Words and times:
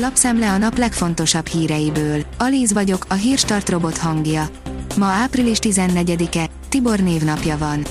Lapszemle 0.00 0.50
a 0.50 0.58
nap 0.58 0.78
legfontosabb 0.78 1.46
híreiből. 1.46 2.24
Alíz 2.38 2.72
vagyok, 2.72 3.04
a 3.08 3.14
hírstart 3.14 3.68
robot 3.68 3.96
hangja. 3.96 4.48
Ma 4.96 5.06
április 5.06 5.58
14-e, 5.60 6.48
Tibor 6.68 6.98
névnapja 6.98 7.58
van. 7.58 7.86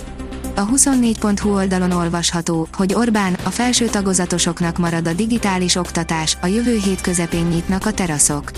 A 0.55 0.67
24.hu 0.67 1.55
oldalon 1.55 1.91
olvasható, 1.91 2.67
hogy 2.73 2.93
Orbán, 2.93 3.33
a 3.43 3.49
felső 3.49 3.85
tagozatosoknak 3.85 4.77
marad 4.77 5.07
a 5.07 5.13
digitális 5.13 5.75
oktatás, 5.75 6.37
a 6.41 6.47
jövő 6.47 6.77
hét 6.77 7.01
közepén 7.01 7.45
nyitnak 7.45 7.85
a 7.85 7.91
teraszok. 7.91 8.51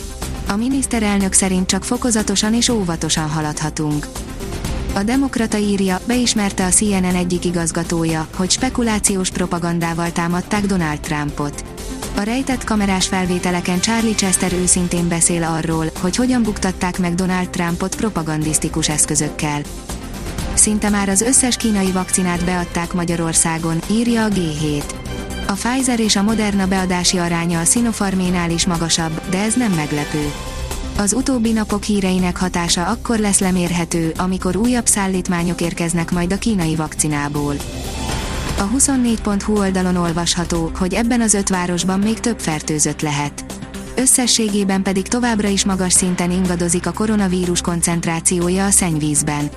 A 0.48 0.56
miniszterelnök 0.56 1.34
szerint 1.34 1.68
csak 1.68 1.84
fokozatosan 1.84 2.54
és 2.54 2.70
óvatosan 2.70 3.30
haladhatunk. 3.30 4.08
A 4.94 5.04
Demokrata 5.04 5.58
írja, 5.58 6.00
beismerte 6.08 6.66
a 6.66 6.70
CNN 6.70 7.16
egyik 7.16 7.46
igazgatója, 7.46 8.28
hogy 8.36 8.52
spekulációs 8.52 9.30
propagandával 9.30 10.12
támadták 10.12 10.66
Donald 10.66 11.00
Trumpot. 11.00 11.69
A 12.20 12.24
rejtett 12.24 12.64
kamerás 12.64 13.08
felvételeken 13.08 13.80
Charlie 13.80 14.16
Chester 14.16 14.54
őszintén 14.54 15.08
beszél 15.08 15.44
arról, 15.44 15.86
hogy 16.02 16.16
hogyan 16.16 16.44
buktatták 16.44 17.00
meg 17.00 17.16
Donald 17.16 17.50
Trumpot 17.50 17.96
propagandisztikus 17.96 18.90
eszközökkel. 18.90 19.62
Szinte 20.54 20.90
már 20.90 21.10
az 21.10 21.22
összes 21.22 21.58
kínai 21.58 21.92
vakcinát 21.92 22.46
beadták 22.46 22.94
Magyarországon, 22.94 23.80
írja 23.92 24.24
a 24.24 24.28
G7. 24.28 24.84
A 25.48 25.52
Pfizer 25.52 26.00
és 26.00 26.16
a 26.16 26.24
Moderna 26.24 26.68
beadási 26.68 27.18
aránya 27.18 27.60
a 27.60 27.66
Sinopharménál 27.66 28.52
is 28.52 28.66
magasabb, 28.66 29.30
de 29.30 29.38
ez 29.38 29.56
nem 29.56 29.72
meglepő. 29.72 30.32
Az 30.98 31.14
utóbbi 31.14 31.52
napok 31.52 31.84
híreinek 31.84 32.38
hatása 32.38 32.86
akkor 32.86 33.20
lesz 33.20 33.40
lemérhető, 33.40 34.14
amikor 34.18 34.56
újabb 34.56 34.86
szállítmányok 34.86 35.62
érkeznek 35.62 36.12
majd 36.12 36.34
a 36.34 36.38
kínai 36.38 36.76
vakcinából. 36.76 37.56
A 38.60 38.68
24.hu 38.68 39.58
oldalon 39.58 39.96
olvasható, 39.96 40.72
hogy 40.76 40.94
ebben 40.94 41.22
az 41.22 41.34
öt 41.34 41.50
városban 41.50 42.00
még 42.00 42.20
több 42.20 42.40
fertőzött 42.40 43.02
lehet. 43.02 43.46
Összességében 43.96 44.82
pedig 44.82 45.08
továbbra 45.08 45.48
is 45.48 45.66
magas 45.66 45.94
szinten 45.94 46.32
ingadozik 46.32 46.86
a 46.86 46.92
koronavírus 46.92 47.62
koncentrációja 47.62 48.66
a 48.66 48.70
szennyvízben. 48.70 49.50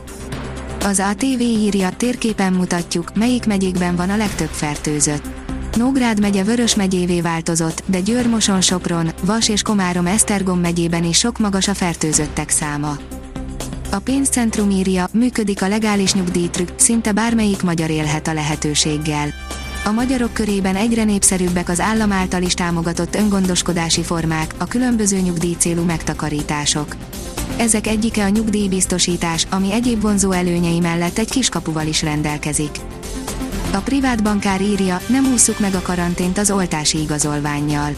Az 0.84 0.98
ATV 0.98 1.40
írja, 1.40 1.90
térképen 1.90 2.52
mutatjuk, 2.52 3.14
melyik 3.14 3.46
megyékben 3.46 3.96
van 3.96 4.10
a 4.10 4.16
legtöbb 4.16 4.50
fertőzött. 4.50 5.24
Nógrád 5.76 6.20
megye 6.20 6.44
Vörös 6.44 6.74
megyévé 6.74 7.20
változott, 7.20 7.82
de 7.86 8.00
Győr 8.00 8.28
Moson 8.28 8.60
Sopron, 8.60 9.10
Vas 9.24 9.48
és 9.48 9.62
Komárom 9.62 10.06
Esztergom 10.06 10.60
megyében 10.60 11.04
is 11.04 11.18
sok 11.18 11.38
magas 11.38 11.68
a 11.68 11.74
fertőzöttek 11.74 12.50
száma. 12.50 12.96
A 13.94 13.98
pénzcentrum 13.98 14.70
írja, 14.70 15.08
működik 15.12 15.62
a 15.62 15.68
legális 15.68 16.14
nyugdíjtrükk, 16.14 16.68
szinte 16.76 17.12
bármelyik 17.12 17.62
magyar 17.62 17.90
élhet 17.90 18.28
a 18.28 18.32
lehetőséggel. 18.32 19.28
A 19.84 19.90
magyarok 19.90 20.32
körében 20.32 20.76
egyre 20.76 21.04
népszerűbbek 21.04 21.68
az 21.68 21.80
állam 21.80 22.12
által 22.12 22.42
is 22.42 22.54
támogatott 22.54 23.14
öngondoskodási 23.14 24.02
formák, 24.02 24.54
a 24.58 24.66
különböző 24.66 25.18
nyugdíjcélú 25.18 25.82
megtakarítások. 25.82 26.96
Ezek 27.56 27.86
egyike 27.86 28.24
a 28.24 28.28
nyugdíjbiztosítás, 28.28 29.46
ami 29.50 29.72
egyéb 29.72 30.00
vonzó 30.00 30.30
előnyei 30.30 30.80
mellett 30.80 31.18
egy 31.18 31.30
kiskapuval 31.30 31.86
is 31.86 32.02
rendelkezik. 32.02 32.76
A 33.72 33.78
privát 33.78 34.22
bankár 34.22 34.60
írja, 34.60 35.00
nem 35.06 35.32
ússzuk 35.32 35.58
meg 35.60 35.74
a 35.74 35.82
karantént 35.82 36.38
az 36.38 36.50
oltási 36.50 37.00
igazolványjal. 37.00 37.94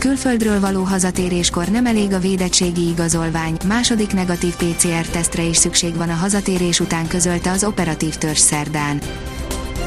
Külföldről 0.00 0.60
való 0.60 0.82
hazatéréskor 0.82 1.68
nem 1.68 1.86
elég 1.86 2.12
a 2.12 2.18
védettségi 2.18 2.88
igazolvány, 2.88 3.56
második 3.66 4.12
negatív 4.12 4.54
PCR-tesztre 4.56 5.42
is 5.42 5.56
szükség 5.56 5.96
van 5.96 6.08
a 6.08 6.14
hazatérés 6.14 6.80
után 6.80 7.06
közölte 7.06 7.50
az 7.50 7.64
operatív 7.64 8.14
törzs 8.14 8.38
szerdán. 8.38 9.00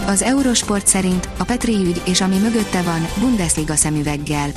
Az 0.07 0.21
Eurosport 0.21 0.87
szerint 0.87 1.29
a 1.37 1.43
Petri 1.43 1.75
ügy 1.75 2.01
és 2.05 2.21
ami 2.21 2.37
mögötte 2.37 2.81
van, 2.81 3.07
Bundesliga 3.19 3.75
szemüveggel. 3.75 4.49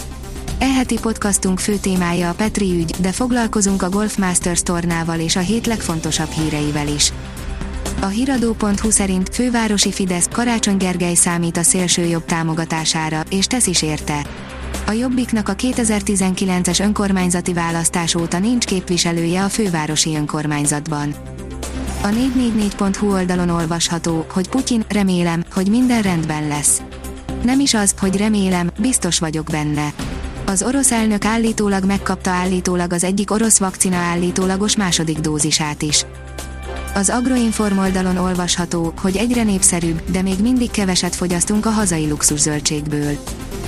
Eheti 0.59 0.99
podcastunk 1.01 1.59
fő 1.59 1.77
témája 1.77 2.29
a 2.29 2.35
Petri 2.35 2.71
ügy, 2.79 2.95
de 3.01 3.13
foglalkozunk 3.13 3.83
a 3.83 3.91
Golf 3.91 4.17
Masters 4.17 4.63
tornával 4.63 5.21
és 5.21 5.37
a 5.37 5.41
hét 5.41 5.67
legfontosabb 5.67 6.31
híreivel 6.31 6.89
is. 6.89 7.13
A 8.01 8.07
hiradó.hu 8.07 8.91
szerint 8.91 9.35
fővárosi 9.35 9.93
Fidesz 9.93 10.29
Karácsony 10.33 10.77
Gergely 10.77 11.15
számít 11.15 11.57
a 11.57 11.63
szélsőjobb 11.63 12.25
támogatására, 12.25 13.23
és 13.31 13.47
tesz 13.47 13.67
is 13.67 13.83
érte. 13.83 14.27
A 14.89 14.93
Jobbiknak 14.93 15.49
a 15.49 15.55
2019-es 15.55 16.81
önkormányzati 16.81 17.53
választás 17.53 18.15
óta 18.15 18.39
nincs 18.39 18.65
képviselője 18.65 19.45
a 19.45 19.49
fővárosi 19.49 20.17
önkormányzatban. 20.17 21.15
A 22.03 22.07
444.hu 22.07 23.13
oldalon 23.13 23.49
olvasható, 23.49 24.27
hogy 24.33 24.49
Putyin, 24.49 24.85
remélem, 24.89 25.45
hogy 25.53 25.69
minden 25.69 26.03
rendben 26.03 26.49
lesz. 26.49 26.83
Nem 27.43 27.61
is 27.61 27.75
az, 27.75 27.95
hogy 27.99 28.17
remélem, 28.17 28.71
biztos 28.79 29.19
vagyok 29.19 29.45
benne. 29.45 29.93
Az 30.47 30.63
orosz 30.63 30.93
elnök 30.93 31.25
állítólag 31.25 31.85
megkapta 31.85 32.31
állítólag 32.31 32.93
az 32.93 33.05
egyik 33.05 33.31
orosz 33.31 33.59
vakcina 33.59 33.97
állítólagos 33.97 34.77
második 34.77 35.19
dózisát 35.19 35.83
is. 35.83 36.05
Az 36.97 37.11
Agroinform 37.11 37.79
oldalon 37.79 38.17
olvasható, 38.17 38.93
hogy 39.01 39.17
egyre 39.17 39.43
népszerűbb, 39.43 40.11
de 40.11 40.23
még 40.23 40.39
mindig 40.41 40.71
keveset 40.71 41.15
fogyasztunk 41.15 41.67
a 41.67 41.71
hazai 41.71 42.09
luxuszöltségből. 42.09 43.19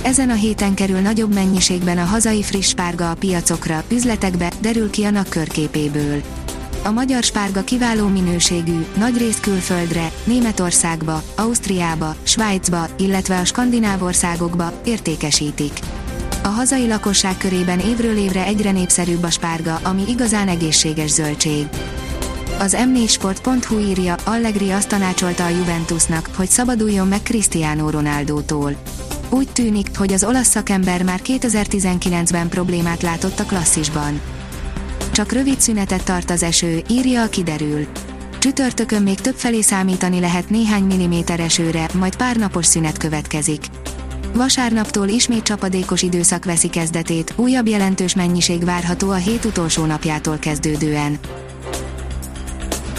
Ezen 0.01 0.29
a 0.29 0.33
héten 0.33 0.73
kerül 0.73 0.99
nagyobb 0.99 1.33
mennyiségben 1.33 1.97
a 1.97 2.03
hazai 2.03 2.43
friss 2.43 2.67
spárga 2.67 3.11
a 3.11 3.15
piacokra, 3.15 3.83
üzletekbe, 3.91 4.51
derül 4.61 4.89
ki 4.89 5.03
a 5.03 5.09
NAK 5.09 5.29
körképéből. 5.29 6.21
A 6.83 6.91
magyar 6.91 7.23
spárga 7.23 7.63
kiváló 7.63 8.07
minőségű, 8.07 8.85
nagyrészt 8.97 9.39
külföldre, 9.39 10.11
Németországba, 10.23 11.23
Ausztriába, 11.35 12.15
Svájcba, 12.23 12.87
illetve 12.97 13.39
a 13.39 13.45
skandináv 13.45 14.03
országokba 14.03 14.71
értékesítik. 14.85 15.79
A 16.43 16.47
hazai 16.47 16.87
lakosság 16.87 17.37
körében 17.37 17.79
évről 17.79 18.17
évre 18.17 18.45
egyre 18.45 18.71
népszerűbb 18.71 19.23
a 19.23 19.29
spárga, 19.29 19.79
ami 19.83 20.03
igazán 20.07 20.47
egészséges 20.47 21.09
zöldség. 21.09 21.67
Az 22.59 22.77
m4sport.hu 22.79 23.79
írja, 23.79 24.15
Allegri 24.23 24.71
azt 24.71 24.87
tanácsolta 24.87 25.45
a 25.45 25.49
Juventusnak, 25.49 26.29
hogy 26.35 26.47
szabaduljon 26.49 27.07
meg 27.07 27.21
Cristiano 27.23 27.89
Ronaldótól. 27.89 28.75
Úgy 29.29 29.47
tűnik, 29.49 29.97
hogy 29.97 30.13
az 30.13 30.23
olasz 30.23 30.47
szakember 30.47 31.03
már 31.03 31.19
2019-ben 31.23 32.49
problémát 32.49 33.01
látott 33.01 33.39
a 33.39 33.43
klasszisban. 33.43 34.21
Csak 35.11 35.31
rövid 35.31 35.59
szünetet 35.59 36.03
tart 36.03 36.29
az 36.29 36.43
eső, 36.43 36.81
írja 36.89 37.23
a 37.23 37.29
kiderül. 37.29 37.87
Csütörtökön 38.39 39.03
még 39.03 39.21
több 39.21 39.35
felé 39.35 39.61
számítani 39.61 40.19
lehet 40.19 40.49
néhány 40.49 40.83
milliméter 40.83 41.39
esőre, 41.39 41.87
majd 41.93 42.15
pár 42.15 42.35
napos 42.35 42.65
szünet 42.65 42.97
következik. 42.97 43.65
Vasárnaptól 44.33 45.07
ismét 45.07 45.43
csapadékos 45.43 46.01
időszak 46.01 46.45
veszi 46.45 46.69
kezdetét, 46.69 47.33
újabb 47.35 47.67
jelentős 47.67 48.15
mennyiség 48.15 48.65
várható 48.65 49.09
a 49.09 49.15
hét 49.15 49.45
utolsó 49.45 49.85
napjától 49.85 50.37
kezdődően. 50.37 51.19